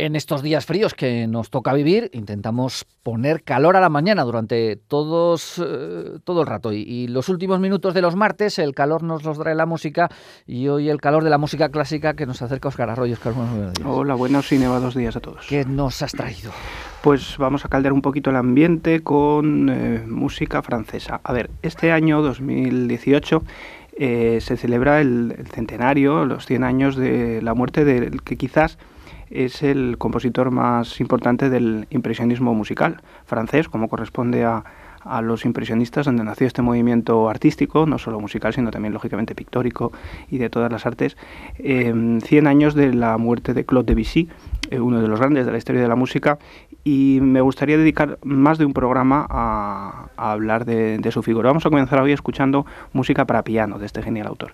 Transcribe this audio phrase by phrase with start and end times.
[0.00, 4.76] En estos días fríos que nos toca vivir, intentamos poner calor a la mañana durante
[4.76, 6.72] todos, eh, todo el rato.
[6.72, 10.08] Y, los últimos minutos de los martes, el calor nos los trae la música.
[10.46, 13.12] Y hoy el calor de la música clásica que nos acerca Oscar Arroyo.
[13.12, 13.74] Oscar, buenos días.
[13.84, 15.44] Hola, buenos y nevados días a todos.
[15.46, 16.50] ¿Qué nos has traído?
[17.02, 21.20] Pues vamos a caldear un poquito el ambiente con eh, música francesa.
[21.22, 23.42] A ver, este año 2018
[23.98, 28.78] eh, se celebra el, el, centenario, los 100 años de la muerte del que quizás
[29.30, 34.64] es el compositor más importante del impresionismo musical francés, como corresponde a,
[35.02, 39.92] a los impresionistas, donde nació este movimiento artístico, no solo musical, sino también lógicamente pictórico
[40.30, 41.16] y de todas las artes.
[41.58, 44.28] 100 años de la muerte de Claude Debussy,
[44.70, 46.38] eh, uno de los grandes de la historia de la música,
[46.84, 51.48] y me gustaría dedicar más de un programa a, hablar de su figura.
[51.48, 54.52] Vamos a comenzar hoy escuchando música para piano de este genial autor.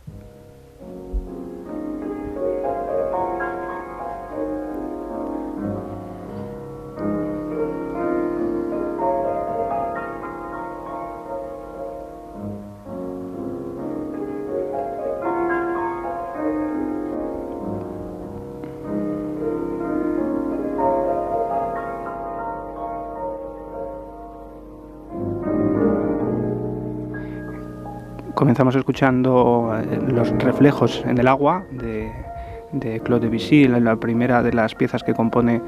[28.36, 32.12] Comenzamos escuchando eh, los reflejos en el agua de,
[32.70, 35.62] de Claude Debussy, la primera de las piezas que compone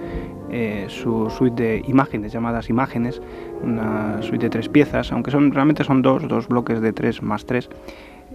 [0.50, 3.22] eh, su suite de imágenes, llamadas imágenes,
[3.62, 7.46] una suite de tres piezas, aunque son realmente son dos, dos bloques de tres más
[7.46, 7.70] tres,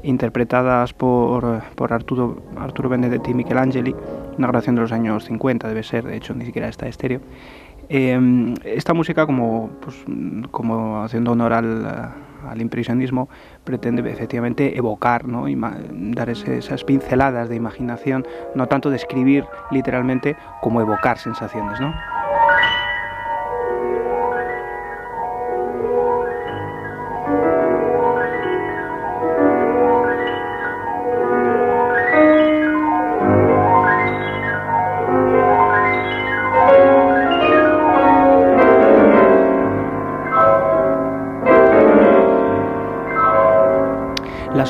[0.02, 3.96] interpretadas por, por Arturo, Arturo Benedetti y Michelangeli,
[4.40, 7.20] una grabación de los años 50 debe ser, de hecho ni siquiera está estéreo.
[7.88, 9.96] Eh, esta música, como, pues,
[10.50, 13.30] como haciendo honor al al impresionismo
[13.64, 15.46] pretende efectivamente evocar, ¿no?
[16.16, 21.80] dar esas pinceladas de imaginación, no tanto describir literalmente como evocar sensaciones.
[21.80, 21.94] ¿no?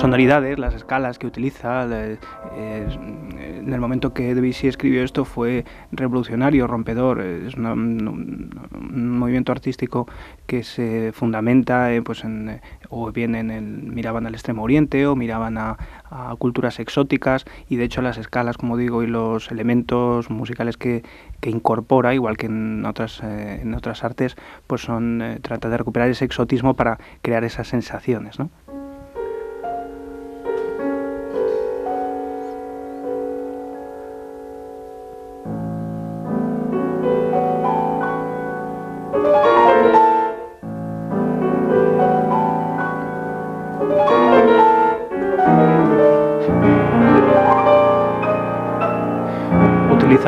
[0.03, 1.87] Sonoridades, las escalas que utiliza.
[1.89, 2.17] Eh,
[2.57, 7.21] en el momento que Debussy escribió esto fue revolucionario, rompedor.
[7.21, 8.51] Es un,
[8.83, 10.05] movimiento artístico
[10.45, 12.23] que se fundamenta pues
[12.89, 15.77] o bien en el, miraban al extremo oriente o miraban a,
[16.37, 21.03] culturas exóticas y de hecho las escalas, como digo, y los elementos musicales que,
[21.39, 24.35] que incorpora, igual que en otras, eh, en otras artes,
[24.67, 28.37] pues son eh, trata de recuperar ese exotismo para crear esas sensaciones.
[28.37, 28.51] ¿no?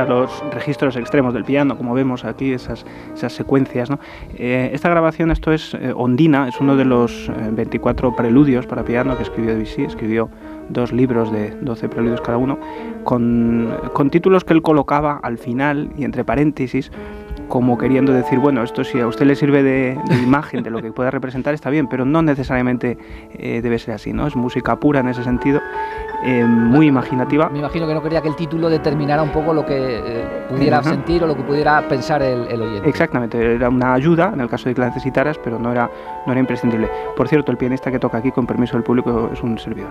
[0.08, 3.90] Los registros extremos del piano, como vemos aquí, esas, esas secuencias.
[4.36, 8.84] Eh, esta grabación, esto es eh, Ondina, es uno de los 24 eh, preludios para
[8.84, 10.30] piano que escribió Debussy, escribió
[10.70, 12.58] dos libros de 12 preludios cada uno,
[13.04, 16.92] con, títulos que él colocaba al final y entre paréntesis
[17.48, 20.82] como queriendo decir, bueno, esto si a usted le sirve de, de imagen de lo
[20.82, 22.98] que pueda representar está bien, pero no necesariamente
[23.34, 24.26] eh, debe ser así, ¿no?
[24.26, 25.62] Es música pura en ese sentido,
[26.24, 27.50] eh, muy imaginativa.
[27.50, 30.82] Me imagino que no quería que el título determinara un poco lo que eh, pudiera
[30.84, 32.90] sentir o lo que pudiera pensar el, el, oyente.
[32.90, 35.90] Exactamente, era una ayuda en el caso de que la necesitaras, pero no era,
[36.26, 36.90] no era imprescindible.
[37.16, 39.90] Por cierto, el pianista que toca aquí, con permiso del público, es un servidor.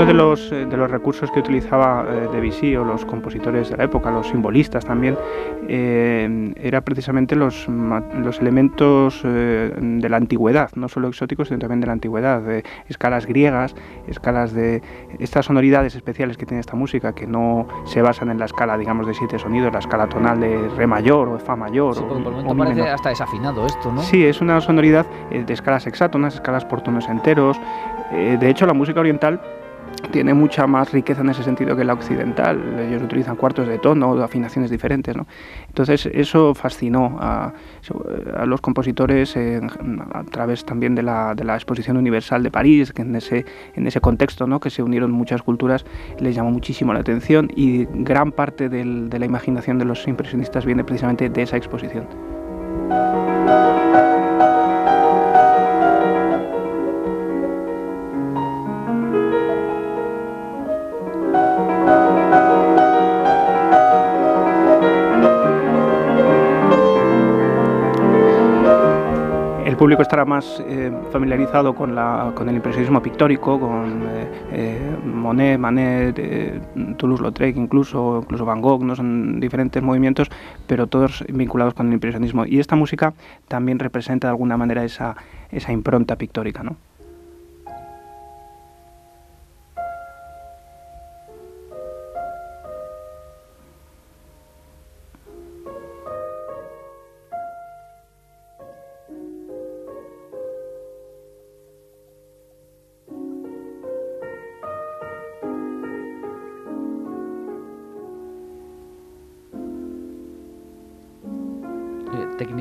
[0.00, 3.76] Uno de los, eh, de los recursos que utilizaba eh, Debussy o los compositores de
[3.76, 5.14] la época, los simbolistas también,
[5.68, 11.86] eh, era precisamente los, los elementos de la antigüedad, no solo exóticos, sino también de
[11.86, 13.74] la antigüedad, de escalas griegas,
[14.08, 14.80] escalas de
[15.18, 19.06] estas sonoridades especiales que tiene esta música, que no se basan en la escala, digamos,
[19.06, 21.94] de siete sonidos, la escala tonal de re mayor o de fa mayor.
[21.94, 24.00] Sí, o, por el parece hasta desafinado esto, ¿no?
[24.00, 27.60] Sí, es una sonoridad de escalas hexátonas, escalas por tonos enteros.
[28.10, 29.42] de hecho, la música oriental
[30.10, 32.78] tiene mucha más riqueza en ese sentido que la occidental.
[32.80, 35.16] Ellos utilizan cuartos de tono, afinaciones diferentes.
[35.16, 35.26] ¿no?
[35.68, 37.52] Entonces eso fascinó a,
[38.44, 43.14] los compositores a través también de la, de la, Exposición Universal de París, que en
[43.16, 43.44] ese,
[43.74, 44.60] en ese contexto ¿no?
[44.60, 45.84] que se unieron muchas culturas
[46.18, 50.64] les llamó muchísimo la atención y gran parte del, de la imaginación de los impresionistas
[50.64, 52.06] viene precisamente de esa exposición.
[69.90, 75.58] Público estará más eh, familiarizado con, la, con, el impresionismo pictórico, con eh, eh, Monet,
[75.58, 76.14] Manet,
[76.96, 78.94] Toulouse-Lautrec, incluso, incluso Van Gogh, ¿no?
[78.94, 80.30] son diferentes movimientos,
[80.68, 82.46] pero todos vinculados con el impresionismo.
[82.46, 83.14] Y esta música
[83.48, 85.16] también representa de alguna manera esa,
[85.50, 86.62] esa impronta pictórica.
[86.62, 86.76] ¿no?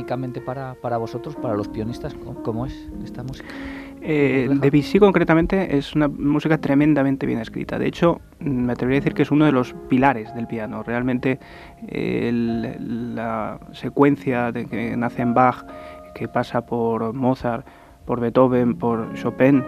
[0.09, 3.47] Técnicamente para, para vosotros, para los pianistas, ¿cómo, es esta música?
[4.01, 7.77] Eh, Debussy concretamente es una música tremendamente bien escrita.
[7.77, 10.81] De hecho, me atrevería a decir que es uno de los pilares del piano.
[10.83, 11.39] Realmente
[11.91, 15.63] la secuencia de que nace en Bach,
[16.15, 17.67] que pasa por Mozart,
[18.05, 19.63] por Beethoven, por Chopin,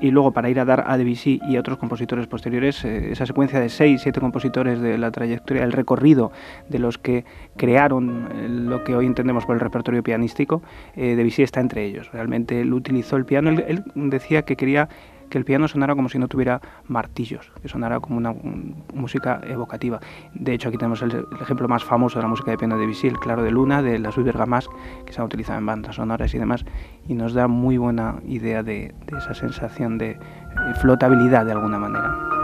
[0.00, 3.26] y luego para ir a dar a Debussy y a otros compositores posteriores, eh, esa
[3.26, 6.32] secuencia de seis, siete compositores de la trayectoria, el recorrido
[6.68, 7.24] de los que
[7.56, 10.62] crearon eh, lo que hoy entendemos por el repertorio pianístico,
[10.96, 12.10] eh, Debussy está entre ellos.
[12.12, 14.88] Realmente él utilizó el piano, él decía que quería
[15.28, 18.34] que el piano sonara como si no tuviera martillos, que sonara como una
[18.94, 20.00] música evocativa.
[20.34, 23.18] De hecho, aquí tenemos el, ejemplo más famoso de la música de piano de el
[23.18, 24.74] Claro de Luna, de la Suite Bergamasque,
[25.04, 26.64] que se ha utilizado en bandas sonoras y demás,
[27.06, 30.18] y nos da muy buena idea de esa sensación de
[30.80, 32.35] flotabilidad de alguna manera.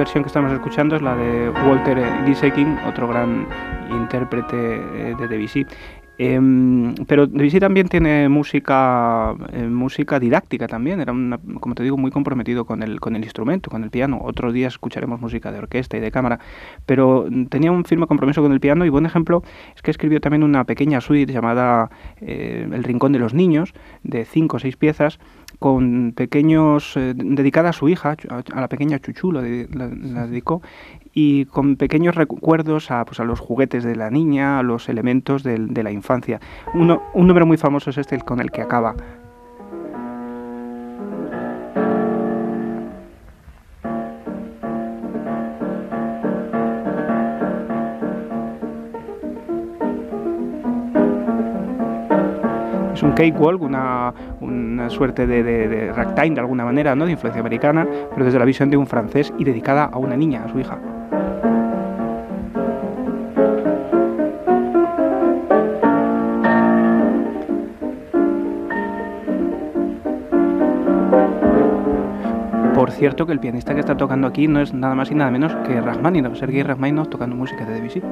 [0.00, 3.46] Versión que estamos escuchando es la de Walter Gieseking, otro gran
[3.90, 5.66] intérprete eh, de Debussy.
[6.16, 11.14] Em, pero Debussy también tiene música, eh, música didáctica también, era,
[11.60, 14.20] como te digo, muy comprometido con el, con el instrumento, con el piano.
[14.22, 16.38] Otros días escucharemos música de orquesta y de cámara,
[16.86, 19.42] pero tenía un firme compromiso con el piano y buen ejemplo
[19.74, 24.24] es que escribió también una pequeña suite llamada eh, El Rincón de los Niños, de
[24.24, 25.18] cinco o seis piezas,
[25.58, 30.62] con pequeños, eh, dedicada a su hija, a, la pequeña Chuchu, la, dedicó,
[31.12, 35.42] y con pequeños recuerdos a, pues, a los juguetes de la niña, a los elementos
[35.42, 36.40] de, de la infancia.
[36.74, 38.94] Uno, un número muy famoso es este con el que acaba
[53.20, 57.04] cakewalk, una, una suerte de, ragtime de alguna manera, ¿no?
[57.04, 60.44] de influencia americana, pero desde la visión de un francés y dedicada a una niña,
[60.44, 60.78] a su hija.
[72.74, 75.30] Por cierto que el pianista que está tocando aquí no es nada más y nada
[75.30, 78.02] menos que Rachmaninoff, Sergei Rachmaninoff tocando música de Debussy.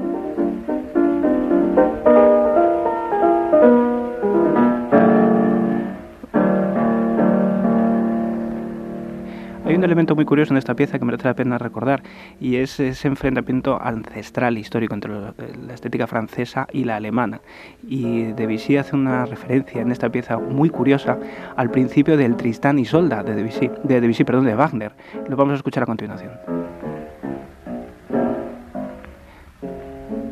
[9.78, 12.02] Un elemento muy curioso en esta pieza que merece la pena recordar
[12.40, 17.40] y es ese enfrentamiento ancestral histórico entre la estética francesa y la alemana.
[17.87, 21.18] Y Debussy hace una referencia en esta pieza muy curiosa
[21.56, 24.92] al principio del Tristán y Solda de Debussy, de Debussy, perdón, de Wagner.
[25.28, 26.32] Lo vamos a escuchar a continuación.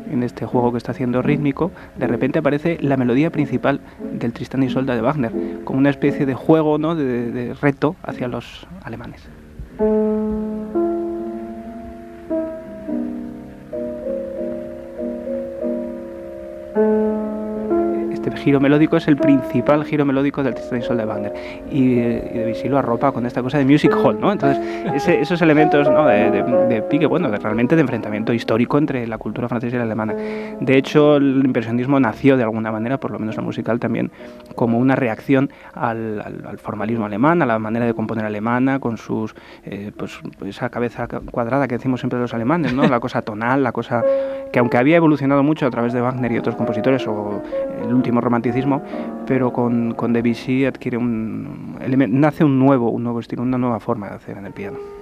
[0.09, 3.81] en este juego que está haciendo rítmico, de repente aparece la melodía principal
[4.13, 5.31] del Tristán y Solda de Wagner,
[5.63, 6.95] como una especie de juego, ¿no?
[6.95, 9.29] de reto hacia los alemanes.
[9.79, 10.46] 嗯。
[18.35, 21.33] Giro melódico es el principal giro melódico del Tristan y Sol de Wagner.
[21.71, 24.31] Y, Debussy lo arropa con esta cosa de music hall, ¿no?
[24.31, 26.05] Entonces, esos elementos ¿no?
[26.05, 30.13] de, pique, bueno, de, realmente de enfrentamiento histórico entre la cultura francesa y la alemana.
[30.13, 34.11] De hecho, el impresionismo nació de alguna manera, por lo menos la musical también,
[34.55, 39.91] como una reacción al, formalismo alemán, a la manera de componer alemana, con sus, eh,
[39.95, 42.87] pues, esa cabeza cuadrada que decimos siempre los alemanes, ¿no?
[42.87, 44.03] La cosa tonal, la cosa
[44.51, 47.41] que aunque había evolucionado mucho a través de Wagner y otros compositores, o
[47.83, 48.81] el último romanticismo,
[49.25, 51.77] pero con, con Debussy adquiere un,
[52.09, 54.96] nace un nuevo, un nuevo estilo, una nueva forma de hacer en el piano.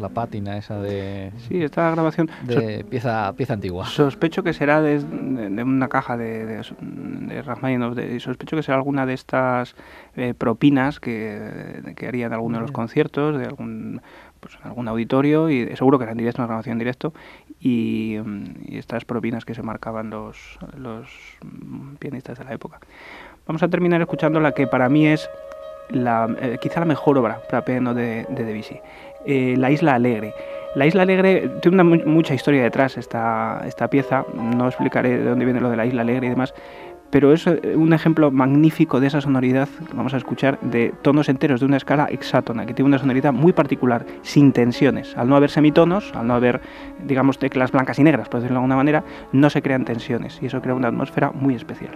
[0.00, 1.32] La pátina esa de...
[1.48, 2.30] Sí, esta grabación...
[2.44, 3.86] De pieza, pieza antigua.
[3.86, 4.98] Sospecho que será de,
[5.62, 9.74] una caja de, de, de sospecho que será alguna de estas
[10.16, 14.00] eh, propinas que, que harían alguno de los conciertos, de algún
[14.40, 17.12] pues, algún auditorio y seguro que era en directo, una grabación en directo
[17.60, 18.16] y,
[18.70, 21.08] estas propinas que se marcaban los, los
[21.98, 22.78] pianistas de la época.
[23.46, 25.28] Vamos a terminar escuchando la que para mí es
[25.90, 28.80] la, eh, quizá la mejor obra para piano de, de Debussy.
[29.30, 30.32] Eh, la Isla Alegre.
[30.74, 35.44] La Isla Alegre tiene una, mucha historia detrás esta, esta pieza, no explicaré de dónde
[35.44, 36.54] viene lo de la Isla Alegre y demás,
[37.10, 41.28] pero es eh, un ejemplo magnífico de esa sonoridad que vamos a escuchar de tonos
[41.28, 45.14] enteros de una escala hexátona, que tiene una sonoridad muy particular, sin tensiones.
[45.14, 46.62] Al no haber semitonos, al no haber,
[47.06, 50.46] digamos, teclas blancas y negras, por decirlo de alguna manera, no se crean tensiones y
[50.46, 51.92] eso crea una atmósfera muy especial.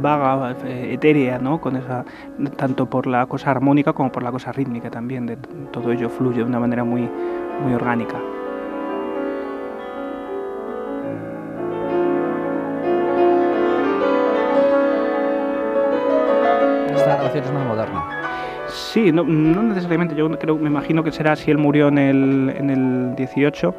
[0.00, 1.60] Vaga, eh, etérea, ¿no?
[1.60, 2.04] Con esa,
[2.56, 5.36] tanto por la cosa armónica como por la cosa rítmica también, de,
[5.72, 7.08] todo ello fluye de una manera muy,
[7.62, 8.16] muy orgánica.
[16.94, 18.16] Esta grabación es más moderna.
[18.68, 22.54] Sí, no, no, necesariamente, yo creo, me imagino que será si él murió en el,
[22.56, 23.74] en el 18,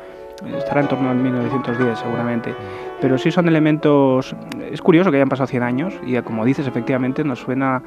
[0.58, 2.54] estará en torno al 1910 seguramente.
[3.00, 4.36] Pero sí son elementos,
[4.72, 7.82] es curioso que hayan pasado 100 años y como dices, efectivamente nos suena,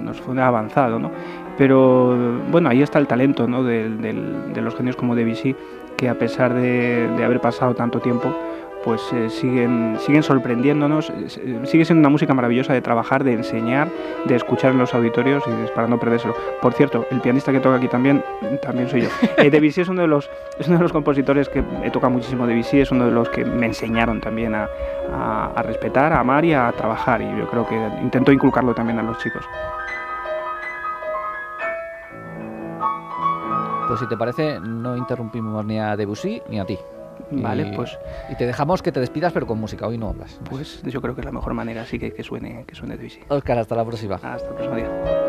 [0.00, 1.10] nos suena avanzado, ¿no?
[1.56, 2.16] Pero
[2.50, 3.64] bueno, ahí está el talento ¿no?
[3.64, 3.88] de,
[4.54, 5.56] los genios como Debussy,
[5.96, 8.32] que a pesar de haber pasado tanto tiempo,
[8.84, 13.32] pues eh, siguen, siguen sorprendiéndonos, eh, eh, sigue siendo una música maravillosa de trabajar, de
[13.32, 13.88] enseñar,
[14.26, 16.34] de escuchar en los auditorios y para no perdérselo.
[16.60, 18.22] Por cierto, el pianista que toca aquí también,
[18.62, 19.08] también soy yo.
[19.50, 22.80] Debussy es uno de los, es uno de los compositores que me toca muchísimo Debussy,
[22.80, 24.68] es uno de los que me enseñaron también a,
[25.54, 29.02] a respetar, a amar y a trabajar y yo creo que intento inculcarlo también a
[29.02, 29.44] los chicos.
[33.88, 36.78] Pues si te parece, no interrumpimos ni a Debussy ni a ti.
[37.30, 37.98] Vale, pues.
[38.28, 39.86] Y te dejamos que te despidas, pero con música.
[39.86, 40.38] Hoy no hablas.
[40.48, 42.98] Pues yo creo que es la mejor manera, así que que suene, que suene.
[43.28, 44.16] Oscar, hasta la próxima.
[44.16, 45.27] Hasta el próximo día.